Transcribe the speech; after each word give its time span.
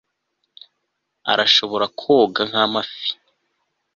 arashobora 1.31 1.85
koga 1.99 2.41
nk'amafi 2.49 3.09